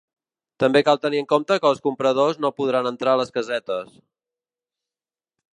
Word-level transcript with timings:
També 0.61 0.81
cal 0.87 0.97
tenir 1.03 1.19
en 1.23 1.27
compte 1.33 1.57
que 1.65 1.69
els 1.73 1.83
compradors 1.87 2.41
no 2.45 2.53
podran 2.63 2.91
entrar 2.95 3.13
a 3.19 3.23
les 3.23 3.37
casetes. 3.39 3.97